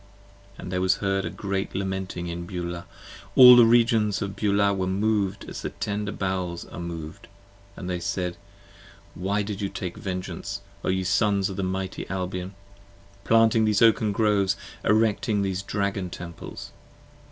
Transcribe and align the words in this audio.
p. 0.01 0.63
25 0.63 0.63
AND 0.63 0.71
there 0.71 0.81
was 0.81 0.95
heard 0.95 1.25
a 1.25 1.29
great 1.29 1.75
lamenting 1.75 2.25
in 2.25 2.47
Beulah: 2.47 2.87
all 3.35 3.55
the 3.55 3.67
Regions 3.67 4.19
Of 4.19 4.35
Beulah 4.35 4.73
were 4.73 4.87
moved 4.87 5.47
as 5.47 5.61
the 5.61 5.69
tender 5.69 6.11
bowels 6.11 6.65
are 6.65 6.79
moved: 6.79 7.27
& 7.57 7.75
they 7.77 7.99
said: 7.99 8.35
Why 9.13 9.43
did 9.43 9.61
you 9.61 9.69
take 9.69 9.97
Vengeance, 9.97 10.61
O 10.83 10.89
ye 10.89 11.03
Sons 11.03 11.51
of 11.51 11.55
the 11.55 11.61
mighty 11.61 12.09
Albion? 12.09 12.55
Planting 13.25 13.65
these 13.65 13.83
Oaken 13.83 14.11
Groves: 14.11 14.57
Erecting 14.83 15.43
these 15.43 15.61
Dragon 15.61 16.09
Temples. 16.09 16.71